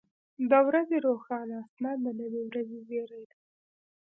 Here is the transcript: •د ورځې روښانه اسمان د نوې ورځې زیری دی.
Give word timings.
•د 0.49 0.51
ورځې 0.67 0.97
روښانه 1.07 1.57
اسمان 1.63 1.97
د 2.03 2.07
نوې 2.19 2.41
ورځې 2.49 2.79
زیری 2.89 3.23
دی. 3.29 3.39